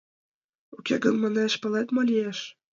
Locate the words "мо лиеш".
1.95-2.39